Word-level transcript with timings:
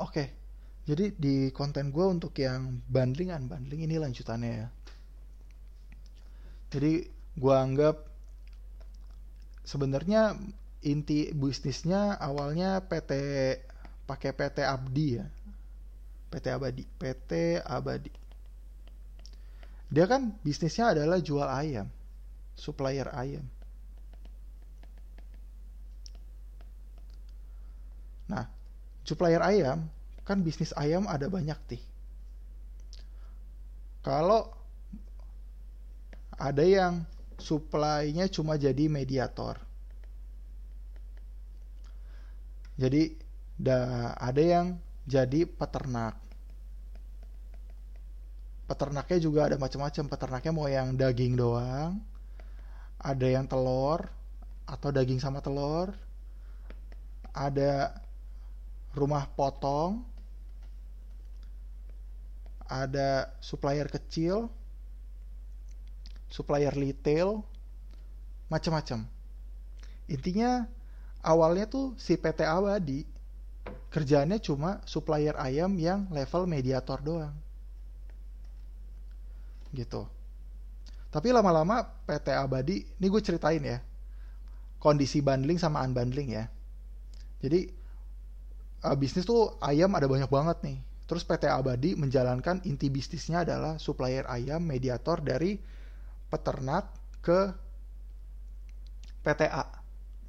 oke. 0.00 0.24
Jadi 0.86 1.18
di 1.18 1.50
konten 1.50 1.90
gue 1.90 2.06
untuk 2.06 2.30
yang 2.38 2.78
bundling 2.86 3.34
unbundling 3.34 3.82
ini 3.90 3.98
lanjutannya 3.98 4.52
ya. 4.54 4.68
Jadi 6.70 7.02
gue 7.34 7.54
anggap 7.54 8.06
sebenarnya 9.66 10.38
inti 10.86 11.34
bisnisnya 11.34 12.14
awalnya 12.22 12.86
PT 12.86 13.12
pakai 14.06 14.30
PT 14.30 14.62
Abdi 14.62 15.06
ya. 15.18 15.26
PT 16.30 16.46
Abadi 16.54 16.84
PT 16.86 17.62
Abadi. 17.66 18.12
Dia 19.90 20.06
kan 20.06 20.38
bisnisnya 20.46 20.94
adalah 20.94 21.18
jual 21.18 21.46
ayam 21.50 21.90
supplier 22.54 23.10
ayam. 23.12 23.44
Nah 28.26 28.55
supplier 29.06 29.40
ayam 29.40 29.86
kan 30.26 30.42
bisnis 30.42 30.74
ayam 30.74 31.06
ada 31.06 31.30
banyak 31.30 31.56
nih 31.70 31.82
kalau 34.02 34.50
ada 36.36 36.62
yang 36.66 37.06
supply-nya 37.38 38.28
cuma 38.28 38.58
jadi 38.58 38.90
mediator 38.90 39.56
Jadi 42.76 43.16
da, 43.56 44.12
ada 44.20 44.42
yang 44.44 44.66
jadi 45.08 45.48
peternak. 45.48 46.20
Peternaknya 48.68 49.18
juga 49.18 49.48
ada 49.48 49.56
macam-macam. 49.56 50.04
Peternaknya 50.12 50.52
mau 50.52 50.68
yang 50.68 50.92
daging 50.92 51.40
doang, 51.40 51.96
ada 53.00 53.26
yang 53.26 53.48
telur 53.48 54.04
atau 54.68 54.88
daging 54.92 55.22
sama 55.22 55.40
telur, 55.40 55.94
ada 57.32 57.96
rumah 58.96 59.28
potong, 59.28 60.00
ada 62.66 63.30
supplier 63.44 63.86
kecil, 63.92 64.48
supplier 66.32 66.72
retail, 66.72 67.44
macam-macam. 68.48 69.06
Intinya 70.08 70.64
awalnya 71.22 71.68
tuh 71.68 71.94
si 72.00 72.16
PT 72.16 72.42
Abadi 72.42 73.04
kerjaannya 73.90 74.38
cuma 74.42 74.78
supplier 74.86 75.34
ayam 75.38 75.74
yang 75.76 76.06
level 76.10 76.46
mediator 76.46 76.98
doang. 77.02 77.34
Gitu. 79.74 80.06
Tapi 81.10 81.28
lama-lama 81.32 81.84
PT 82.04 82.28
Abadi, 82.34 82.84
ini 82.84 83.06
gue 83.08 83.22
ceritain 83.24 83.62
ya, 83.62 83.78
kondisi 84.76 85.24
bundling 85.24 85.56
sama 85.56 85.80
unbundling 85.80 86.28
ya. 86.34 86.44
Jadi 87.40 87.72
uh, 88.86 88.96
bisnis 88.96 89.26
tuh 89.26 89.58
ayam 89.58 89.90
ada 89.98 90.06
banyak 90.06 90.30
banget 90.30 90.62
nih. 90.62 90.78
Terus 91.06 91.22
PT 91.22 91.46
Abadi 91.46 91.94
menjalankan 91.94 92.62
inti 92.66 92.90
bisnisnya 92.90 93.46
adalah 93.46 93.78
supplier 93.78 94.26
ayam 94.26 94.62
mediator 94.62 95.22
dari 95.22 95.58
peternak 96.30 96.90
ke 97.22 97.54
PTA 99.22 99.66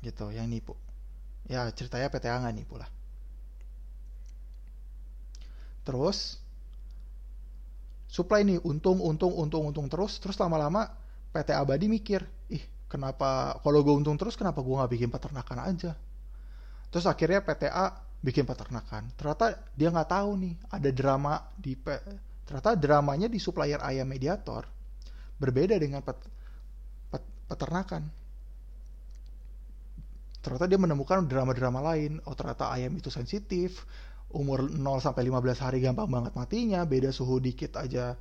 gitu 0.01 0.29
yang 0.33 0.49
nipu. 0.49 0.73
Ya 1.49 1.65
ceritanya 1.73 2.09
PTA 2.09 2.41
nggak 2.41 2.53
nih 2.57 2.67
pula 2.67 2.87
terus 5.87 6.35
supply 8.11 8.43
nih 8.43 8.59
untung 8.67 8.99
untung 8.99 9.31
untung 9.31 9.71
untung 9.71 9.87
terus. 9.87 10.19
Terus 10.19 10.35
lama-lama 10.35 10.91
PT 11.31 11.55
Abadi 11.55 11.87
mikir 11.87 12.27
ih 12.51 12.59
kenapa 12.91 13.55
kalau 13.63 13.79
gue 13.79 13.95
untung 13.95 14.19
terus 14.19 14.35
kenapa 14.35 14.59
gue 14.59 14.75
nggak 14.75 14.91
bikin 14.91 15.07
peternakan 15.07 15.63
aja? 15.63 15.95
Terus 16.91 17.07
akhirnya 17.07 17.39
PTA 17.39 18.03
bikin 18.21 18.43
peternakan 18.43 19.13
ternyata 19.13 19.55
dia 19.77 19.93
nggak 19.93 20.09
tahu 20.09 20.29
nih 20.41 20.53
ada 20.73 20.89
drama 20.89 21.33
di 21.53 21.77
ternyata 22.47 22.73
dramanya 22.73 23.27
di 23.29 23.37
supplier 23.37 23.81
ayam 23.83 24.09
mediator 24.09 24.77
berbeda 25.37 25.77
dengan 25.77 26.01
pet, 26.01 26.17
pet, 27.13 27.23
peternakan. 27.49 28.03
Ternyata 30.41 30.65
dia 30.65 30.79
menemukan 30.79 31.25
drama-drama 31.25 31.79
lain. 31.93 32.21
Oh 32.25 32.33
ternyata 32.33 32.73
ayam 32.73 32.93
itu 32.97 33.13
sensitif 33.13 33.85
umur 34.27 34.67
0 34.67 34.99
sampai 34.99 35.23
15 35.23 35.63
hari 35.63 35.79
gampang 35.79 36.11
banget 36.11 36.35
matinya 36.35 36.83
beda 36.83 37.13
suhu 37.13 37.39
dikit 37.39 37.79
aja. 37.79 38.17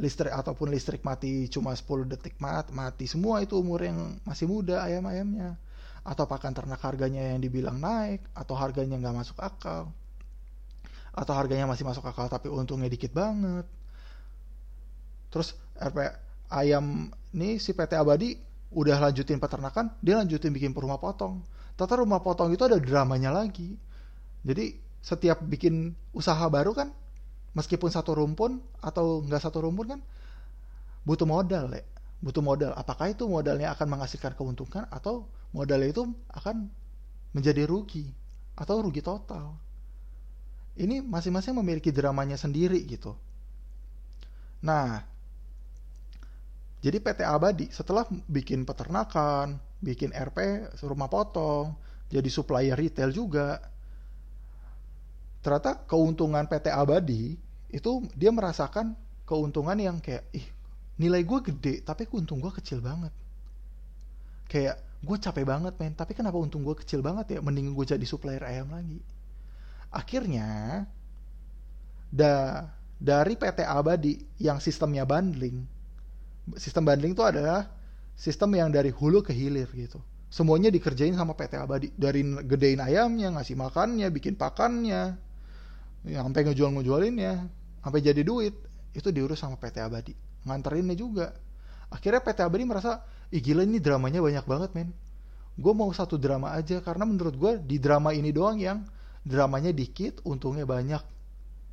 Listrik 0.00 0.32
ataupun 0.32 0.72
listrik 0.72 1.04
mati 1.04 1.50
cuma 1.50 1.76
10 1.76 2.08
detik 2.08 2.38
mat 2.40 2.70
mati 2.72 3.04
semua 3.04 3.42
itu 3.42 3.58
umur 3.58 3.84
yang 3.84 4.16
masih 4.24 4.46
muda 4.48 4.80
ayam-ayamnya 4.86 5.58
atau 6.02 6.24
pakan 6.24 6.56
ternak 6.56 6.80
harganya 6.80 7.34
yang 7.34 7.40
dibilang 7.40 7.76
naik 7.76 8.24
atau 8.32 8.56
harganya 8.56 8.96
nggak 8.96 9.16
masuk 9.24 9.38
akal 9.40 9.92
atau 11.10 11.32
harganya 11.34 11.66
masih 11.66 11.84
masuk 11.84 12.06
akal 12.06 12.30
tapi 12.30 12.46
untungnya 12.48 12.88
dikit 12.88 13.12
banget 13.12 13.66
terus 15.30 15.54
RP 15.78 15.98
ayam 16.50 17.14
nih 17.30 17.62
si 17.62 17.70
PT 17.72 17.94
Abadi 17.94 18.34
udah 18.70 19.10
lanjutin 19.10 19.42
peternakan, 19.42 19.94
dia 19.98 20.18
lanjutin 20.18 20.54
bikin 20.54 20.70
rumah 20.70 20.98
potong. 20.98 21.42
Tata 21.74 21.98
rumah 21.98 22.22
potong 22.22 22.54
itu 22.54 22.62
ada 22.62 22.78
dramanya 22.78 23.34
lagi. 23.34 23.74
Jadi 24.46 24.78
setiap 25.02 25.42
bikin 25.42 25.94
usaha 26.14 26.42
baru 26.46 26.70
kan, 26.74 26.94
meskipun 27.54 27.90
satu 27.90 28.14
rumpun 28.14 28.62
atau 28.78 29.26
nggak 29.26 29.42
satu 29.42 29.66
rumpun 29.66 29.86
kan, 29.96 30.00
butuh 31.02 31.26
modal 31.26 31.66
ya. 31.74 31.82
Butuh 32.20 32.44
modal. 32.44 32.72
Apakah 32.76 33.12
itu 33.12 33.24
modalnya 33.24 33.72
akan 33.72 33.96
menghasilkan 33.96 34.36
keuntungan 34.36 34.84
atau 34.92 35.24
modalnya 35.56 35.88
itu 35.88 36.04
akan 36.28 36.68
menjadi 37.32 37.64
rugi 37.64 38.12
atau 38.56 38.84
rugi 38.84 39.00
total. 39.00 39.56
Ini 40.76 41.00
masing-masing 41.00 41.56
memiliki 41.56 41.88
dramanya 41.90 42.36
sendiri 42.36 42.80
gitu. 42.84 43.16
Nah, 44.60 45.00
jadi 46.80 47.00
PT 47.00 47.20
Abadi 47.24 47.66
setelah 47.72 48.04
bikin 48.28 48.64
peternakan, 48.64 49.60
bikin 49.80 50.12
RP 50.12 50.68
rumah 50.84 51.08
potong, 51.08 51.76
jadi 52.12 52.28
supplier 52.28 52.76
retail 52.76 53.12
juga. 53.12 53.60
Ternyata 55.40 55.88
keuntungan 55.88 56.44
PT 56.44 56.68
Abadi 56.68 57.36
itu 57.72 58.04
dia 58.12 58.28
merasakan 58.28 58.92
keuntungan 59.24 59.76
yang 59.80 59.96
kayak 60.00 60.24
ih 60.36 60.59
nilai 61.00 61.24
gue 61.24 61.38
gede 61.40 61.74
tapi 61.80 62.04
untung 62.12 62.38
gue 62.44 62.52
kecil 62.52 62.84
banget. 62.84 63.12
Kayak 64.50 64.84
gue 65.00 65.16
capek 65.16 65.44
banget 65.48 65.72
men 65.80 65.96
tapi 65.96 66.12
kenapa 66.12 66.36
untung 66.36 66.60
gue 66.60 66.76
kecil 66.76 67.00
banget 67.00 67.32
ya 67.32 67.38
mending 67.40 67.72
gue 67.72 67.86
jadi 67.88 68.04
supplier 68.04 68.44
ayam 68.44 68.68
lagi 68.68 69.00
akhirnya 69.88 70.84
da 72.12 72.68
dari 73.00 73.32
PT 73.32 73.64
Abadi 73.64 74.20
yang 74.36 74.60
sistemnya 74.60 75.08
bundling 75.08 75.64
sistem 76.60 76.84
bundling 76.84 77.16
itu 77.16 77.24
adalah 77.24 77.64
sistem 78.20 78.52
yang 78.52 78.68
dari 78.68 78.92
hulu 78.92 79.24
ke 79.24 79.32
hilir 79.32 79.64
gitu. 79.72 79.96
Semuanya 80.30 80.68
dikerjain 80.68 81.16
sama 81.16 81.34
PT 81.34 81.58
Abadi. 81.58 81.88
Dari 81.96 82.22
gedein 82.46 82.78
ayamnya, 82.84 83.34
ngasih 83.34 83.58
makannya, 83.58 84.06
bikin 84.14 84.38
pakannya, 84.38 85.18
ya, 86.06 86.18
sampai 86.22 86.46
ngejual-ngejualinnya, 86.46 87.50
sampai 87.82 88.00
jadi 88.04 88.22
duit, 88.22 88.54
itu 88.94 89.08
diurus 89.10 89.42
sama 89.42 89.58
PT 89.58 89.82
Abadi. 89.82 90.14
Nganterinnya 90.46 90.96
juga. 90.96 91.36
Akhirnya 91.90 92.22
PT 92.22 92.38
Abadi 92.46 92.64
merasa, 92.64 93.02
ih 93.34 93.42
gila 93.42 93.66
ini 93.66 93.82
dramanya 93.82 94.22
banyak 94.22 94.46
banget 94.46 94.70
men. 94.78 94.90
Gue 95.58 95.74
mau 95.74 95.90
satu 95.90 96.16
drama 96.16 96.54
aja, 96.54 96.78
karena 96.80 97.04
menurut 97.04 97.34
gue 97.36 97.52
di 97.60 97.76
drama 97.82 98.14
ini 98.14 98.30
doang 98.30 98.56
yang 98.56 98.86
dramanya 99.26 99.74
dikit, 99.74 100.22
untungnya 100.24 100.64
banyak. 100.64 101.02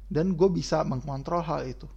Dan 0.09 0.33
gue 0.33 0.50
bisa 0.51 0.81
mengkontrol 0.83 1.44
hal 1.45 1.67
itu. 1.69 1.88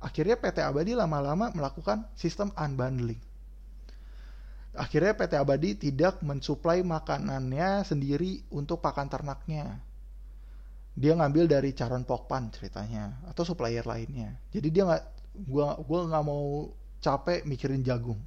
Akhirnya 0.00 0.36
PT 0.36 0.60
Abadi 0.62 0.92
lama-lama 0.92 1.52
melakukan 1.52 2.06
sistem 2.14 2.52
unbundling. 2.56 3.20
Akhirnya 4.76 5.16
PT 5.16 5.32
Abadi 5.40 5.70
tidak 5.88 6.20
mensuplai 6.20 6.84
makanannya 6.84 7.80
sendiri 7.80 8.44
untuk 8.52 8.84
pakan 8.84 9.08
ternaknya. 9.08 9.80
Dia 10.96 11.16
ngambil 11.16 11.48
dari 11.48 11.72
Caron 11.72 12.04
Pokpan 12.04 12.52
ceritanya 12.52 13.24
atau 13.28 13.44
supplier 13.44 13.84
lainnya. 13.88 14.36
Jadi 14.52 14.68
dia 14.68 14.84
nggak, 14.84 15.04
gua 15.44 15.76
gua 15.84 16.00
nggak 16.08 16.24
mau 16.24 16.72
capek 17.04 17.44
mikirin 17.44 17.84
jagung. 17.84 18.18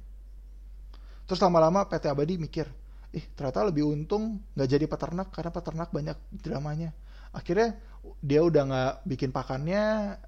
Terus 1.26 1.38
lama-lama 1.42 1.86
PT 1.86 2.10
Abadi 2.10 2.38
mikir, 2.38 2.66
ih 3.14 3.24
ternyata 3.38 3.62
lebih 3.66 3.86
untung 3.86 4.42
nggak 4.54 4.68
jadi 4.70 4.84
peternak 4.90 5.28
karena 5.30 5.50
peternak 5.54 5.88
banyak 5.94 6.18
dramanya. 6.42 6.90
Akhirnya 7.30 7.78
dia 8.18 8.42
udah 8.42 8.62
nggak 8.66 8.92
bikin 9.06 9.30
pakannya, 9.30 10.18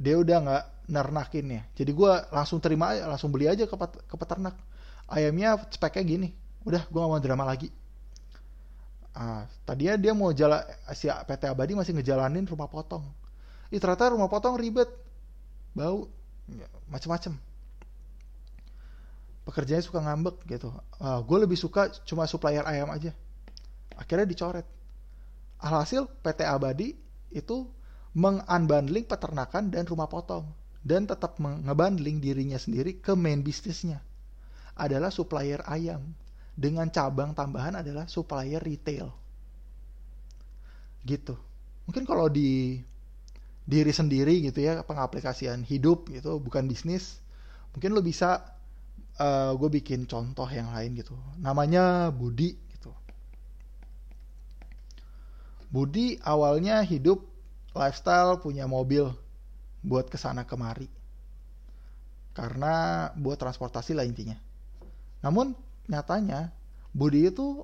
dia 0.00 0.14
udah 0.18 0.36
nggak 0.42 0.64
nernakinnya. 0.90 1.70
Jadi 1.78 1.90
gue 1.94 2.12
langsung 2.34 2.58
terima 2.58 2.98
aja 2.98 3.06
langsung 3.06 3.30
beli 3.30 3.46
aja 3.46 3.64
ke, 3.64 3.76
pet, 3.78 3.92
ke 4.10 4.16
peternak. 4.18 4.58
Ayamnya 5.06 5.58
speknya 5.70 6.02
gini 6.02 6.28
udah 6.66 6.82
gue 6.86 6.98
gak 6.98 7.10
mau 7.10 7.22
drama 7.22 7.44
lagi. 7.46 7.70
Ah 9.14 9.46
tadinya 9.66 9.94
dia 9.98 10.12
mau 10.14 10.34
jalan 10.34 10.62
si 10.94 11.06
PT 11.06 11.42
Abadi 11.46 11.78
masih 11.78 11.94
ngejalanin 11.94 12.46
rumah 12.46 12.66
potong. 12.66 13.06
Ih, 13.70 13.78
ternyata 13.78 14.10
rumah 14.10 14.26
potong 14.26 14.58
ribet 14.58 14.90
bau 15.70 16.10
macem-macem. 16.90 17.34
Pekerjaannya 19.46 19.84
suka 19.84 20.00
ngambek 20.04 20.36
gitu. 20.46 20.70
Ah, 21.00 21.18
gue 21.24 21.38
lebih 21.40 21.56
suka 21.56 21.90
cuma 22.04 22.28
supplier 22.28 22.62
ayam 22.66 22.90
aja. 22.92 23.10
Akhirnya 23.96 24.28
dicoret. 24.28 24.66
Alhasil 25.60 26.08
PT 26.24 26.44
Abadi 26.44 26.96
itu 27.32 27.68
mengunbundling 28.16 29.06
peternakan 29.06 29.68
dan 29.68 29.84
rumah 29.84 30.08
potong. 30.08 30.48
Dan 30.80 31.04
tetap 31.04 31.36
ngebundling 31.36 32.24
dirinya 32.24 32.56
sendiri 32.56 32.96
ke 33.00 33.12
main 33.12 33.44
bisnisnya. 33.44 34.00
Adalah 34.76 35.12
supplier 35.12 35.60
ayam. 35.68 36.16
Dengan 36.56 36.88
cabang 36.88 37.36
tambahan 37.36 37.76
adalah 37.80 38.08
supplier 38.08 38.60
retail. 38.60 39.12
Gitu. 41.04 41.36
Mungkin 41.88 42.04
kalau 42.04 42.28
di 42.28 42.80
diri 43.70 43.94
sendiri 43.94 44.42
gitu 44.42 44.66
ya 44.66 44.82
pengaplikasian 44.82 45.62
hidup 45.62 46.10
gitu 46.10 46.42
bukan 46.42 46.66
bisnis 46.66 47.22
mungkin 47.70 47.94
lo 47.94 48.02
bisa 48.02 48.58
uh, 49.20 49.52
gue 49.54 49.68
bikin 49.80 50.08
contoh 50.08 50.48
yang 50.48 50.72
lain 50.72 50.96
gitu. 50.96 51.14
Namanya 51.38 52.08
Budi 52.10 52.56
gitu. 52.72 52.90
Budi 55.70 56.18
awalnya 56.24 56.82
hidup 56.82 57.22
lifestyle 57.76 58.40
punya 58.40 58.64
mobil 58.64 59.12
buat 59.84 60.08
ke 60.08 60.16
sana 60.16 60.48
kemari. 60.48 60.88
Karena 62.32 63.06
buat 63.14 63.36
transportasi 63.36 63.92
lah 63.92 64.08
intinya. 64.08 64.38
Namun 65.20 65.52
nyatanya 65.90 66.50
Budi 66.90 67.28
itu 67.28 67.62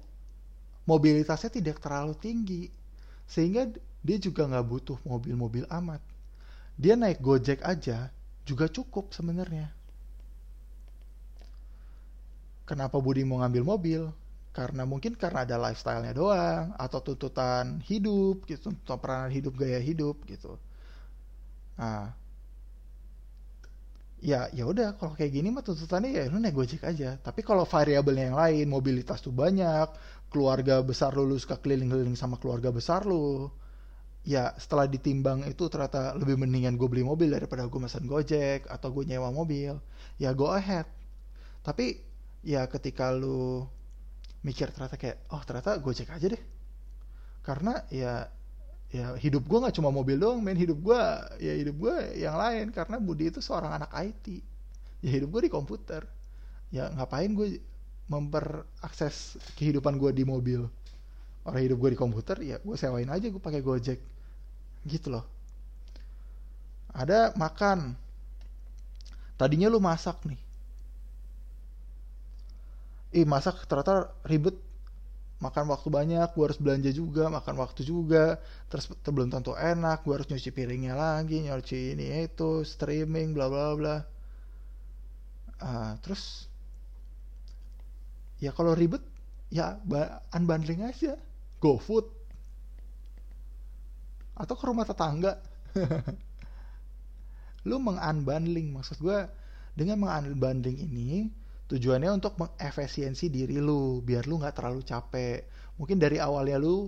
mobilitasnya 0.87 1.50
tidak 1.50 1.82
terlalu 1.82 2.14
tinggi. 2.19 2.70
Sehingga 3.26 3.67
dia 4.06 4.23
juga 4.23 4.47
nggak 4.47 4.67
butuh 4.70 4.99
mobil-mobil 5.03 5.67
amat. 5.67 5.99
Dia 6.79 6.94
naik 6.94 7.19
gojek 7.19 7.58
aja 7.67 8.14
juga 8.47 8.70
cukup 8.70 9.11
sebenarnya. 9.11 9.75
Kenapa 12.67 13.03
Budi 13.03 13.26
mau 13.26 13.43
ngambil 13.43 13.62
mobil? 13.67 14.03
Karena 14.55 14.87
mungkin 14.87 15.19
karena 15.19 15.43
ada 15.43 15.58
lifestyle-nya 15.58 16.14
doang 16.17 16.73
atau 16.79 16.99
tuntutan 17.03 17.82
hidup 17.85 18.47
gitu 18.49 18.70
tuntutan 18.70 18.99
peranan 19.03 19.31
hidup 19.35 19.53
gaya 19.58 19.82
hidup 19.82 20.23
gitu. 20.25 20.56
Nah 21.76 22.14
ya 24.17 24.49
ya 24.50 24.64
udah 24.64 24.97
kalau 24.97 25.12
kayak 25.12 25.29
gini 25.29 25.53
mah 25.53 25.61
tuntutannya 25.61 26.11
ya 26.11 26.25
lu 26.32 26.41
naik 26.41 26.56
gojek 26.56 26.82
aja. 26.88 27.20
Tapi 27.20 27.44
kalau 27.44 27.69
variabelnya 27.69 28.32
yang 28.32 28.38
lain 28.38 28.67
mobilitas 28.70 29.20
tuh 29.20 29.35
banyak 29.35 29.93
keluarga 30.32 30.81
besar 30.81 31.12
lu 31.14 31.29
lu 31.29 31.37
suka 31.37 31.61
keliling-keliling 31.61 32.17
sama 32.17 32.41
keluarga 32.41 32.73
besar 32.73 33.05
lu 33.05 33.53
ya 34.26 34.50
setelah 34.58 34.90
ditimbang 34.90 35.46
itu 35.46 35.70
ternyata 35.70 36.19
lebih 36.19 36.34
mendingan 36.34 36.75
gue 36.75 36.90
beli 36.90 37.06
mobil 37.06 37.31
daripada 37.31 37.62
gue 37.62 37.78
mesen 37.78 38.11
gojek 38.11 38.67
atau 38.67 38.90
gue 38.90 39.06
nyewa 39.06 39.31
mobil 39.31 39.78
ya 40.19 40.34
go 40.34 40.50
ahead. 40.50 40.82
Tapi 41.62 42.02
ya 42.43 42.67
ketika 42.67 43.14
lu 43.14 43.62
mikir 44.43 44.75
ternyata 44.75 44.99
kayak 44.99 45.31
oh 45.31 45.38
ternyata 45.46 45.78
gojek 45.78 46.11
aja 46.11 46.26
deh. 46.34 46.43
Karena 47.46 47.87
ya 47.87 48.26
ya 48.90 49.14
hidup 49.14 49.46
gue 49.46 49.58
nggak 49.62 49.78
cuma 49.78 49.94
mobil 49.94 50.19
doang 50.19 50.43
main 50.43 50.58
hidup 50.58 50.82
gue 50.82 51.02
ya 51.38 51.55
hidup 51.55 51.79
gue 51.79 51.96
yang 52.19 52.34
lain. 52.34 52.75
Karena 52.75 52.99
Budi 52.99 53.31
itu 53.31 53.38
seorang 53.38 53.79
anak 53.79 53.94
IT 53.94 54.43
ya 55.06 55.11
hidup 55.22 55.38
gue 55.38 55.46
di 55.46 55.50
komputer. 55.55 56.02
Ya 56.75 56.90
ngapain 56.90 57.31
gue 57.31 57.62
memperakses 58.11 59.38
kehidupan 59.55 60.02
gue 60.02 60.11
di 60.11 60.26
mobil? 60.26 60.67
Orang 61.46 61.62
hidup 61.62 61.79
gue 61.79 61.90
di 61.94 61.99
komputer 62.02 62.43
ya 62.43 62.58
gue 62.58 62.75
sewain 62.75 63.06
aja 63.06 63.31
gue 63.31 63.38
pakai 63.38 63.62
gojek 63.62 64.15
gitu 64.86 65.10
loh. 65.12 65.26
Ada 66.96 67.36
makan. 67.36 67.92
Tadinya 69.36 69.68
lu 69.68 69.82
masak 69.82 70.16
nih. 70.24 70.40
Ih 73.12 73.28
masak 73.28 73.68
ternyata 73.68 74.08
ribet. 74.24 74.56
Makan 75.36 75.68
waktu 75.68 75.92
banyak 75.92 76.32
gue 76.32 76.44
harus 76.48 76.56
belanja 76.56 76.88
juga 76.96 77.28
makan 77.28 77.60
waktu 77.60 77.84
juga. 77.84 78.40
Terus 78.72 78.88
belum 79.04 79.28
tentu 79.28 79.52
enak 79.52 80.00
gue 80.08 80.16
harus 80.16 80.28
nyuci 80.32 80.48
piringnya 80.48 80.96
lagi 80.96 81.44
nyuci 81.44 81.92
ini 81.92 82.24
itu 82.24 82.64
streaming 82.64 83.36
bla 83.36 83.52
bla 83.52 83.76
bla. 83.76 83.96
Uh, 85.60 85.92
terus 86.00 86.48
ya 88.40 88.56
kalau 88.56 88.72
ribet 88.72 89.04
ya 89.52 89.76
unbundling 90.32 90.88
aja. 90.88 91.20
Go 91.60 91.76
food 91.76 92.15
atau 94.36 94.54
ke 94.54 94.64
rumah 94.68 94.84
tetangga. 94.84 95.40
Lu 97.68 97.80
mengunbundling 97.82 98.70
maksud 98.70 99.00
gue 99.00 99.26
dengan 99.74 99.98
mengunbundling 99.98 100.76
ini 100.76 101.32
tujuannya 101.66 102.14
untuk 102.14 102.38
mengefisiensi 102.38 103.26
diri 103.26 103.58
lu 103.58 103.98
biar 103.98 104.30
lu 104.30 104.38
nggak 104.38 104.54
terlalu 104.54 104.86
capek. 104.86 105.42
Mungkin 105.82 105.98
dari 105.98 106.22
awalnya 106.22 106.62
lu 106.62 106.86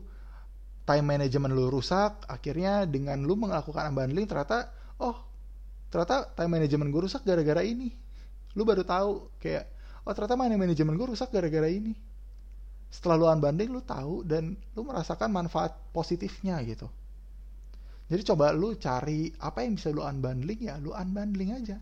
time 0.86 1.18
management 1.18 1.52
lu 1.52 1.66
rusak 1.66 2.24
akhirnya 2.30 2.86
dengan 2.86 3.26
lu 3.26 3.34
melakukan 3.34 3.90
unbundling 3.90 4.30
ternyata 4.30 4.70
oh 5.02 5.18
ternyata 5.90 6.30
time 6.38 6.62
management 6.62 6.94
gue 6.94 7.02
rusak 7.10 7.26
gara-gara 7.26 7.60
ini. 7.66 7.90
Lu 8.54 8.62
baru 8.62 8.86
tahu 8.86 9.34
kayak 9.42 9.66
oh 10.06 10.14
ternyata 10.14 10.38
time 10.38 10.62
management 10.62 10.94
gue 10.94 11.08
rusak 11.10 11.34
gara-gara 11.34 11.66
ini. 11.66 11.98
Setelah 12.86 13.18
lu 13.18 13.26
unbundling 13.26 13.74
lu 13.74 13.82
tahu 13.82 14.22
dan 14.22 14.54
lu 14.78 14.86
merasakan 14.86 15.34
manfaat 15.34 15.74
positifnya 15.90 16.62
gitu 16.62 16.86
jadi 18.08 18.22
coba 18.24 18.56
lu 18.56 18.72
cari 18.80 19.28
apa 19.36 19.60
yang 19.60 19.76
bisa 19.76 19.92
lu 19.92 20.00
unbundling 20.00 20.60
ya 20.64 20.80
lu 20.80 20.96
unbundling 20.96 21.52
aja. 21.52 21.76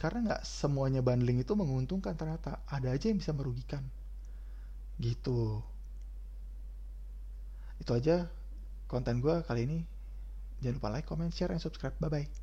Karena 0.00 0.32
nggak 0.32 0.42
semuanya 0.48 1.04
bundling 1.04 1.44
itu 1.44 1.52
menguntungkan 1.52 2.16
ternyata. 2.16 2.64
Ada 2.64 2.96
aja 2.96 3.12
yang 3.12 3.20
bisa 3.20 3.36
merugikan. 3.36 3.84
Gitu. 4.96 5.60
Itu 7.76 7.92
aja 7.92 8.24
konten 8.88 9.20
gue 9.20 9.44
kali 9.44 9.68
ini. 9.68 9.78
Jangan 10.64 10.76
lupa 10.80 10.88
like 10.88 11.04
comment 11.04 11.32
share 11.32 11.52
dan 11.52 11.60
subscribe. 11.60 11.92
Bye 12.00 12.08
bye 12.08 12.39